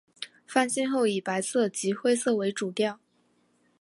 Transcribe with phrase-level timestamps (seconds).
[0.47, 2.99] 翻新后以白色及灰色为主调。